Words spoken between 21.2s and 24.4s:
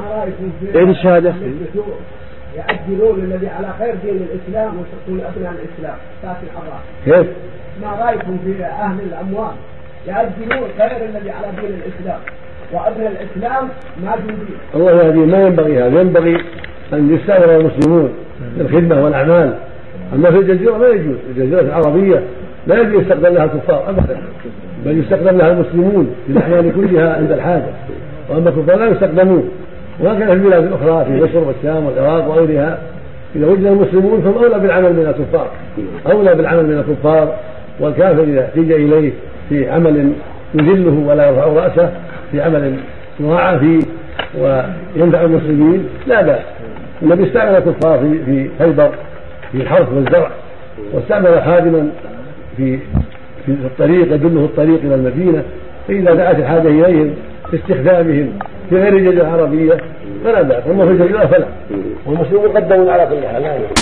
الجزيرة العربية لا يجوز يستخدم لها الكفار ابدا.